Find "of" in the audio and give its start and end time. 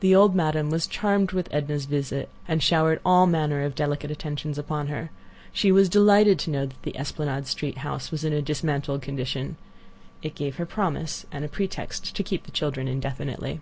3.62-3.74